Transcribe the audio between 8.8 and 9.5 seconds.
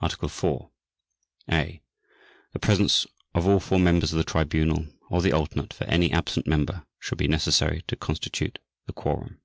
the quorum.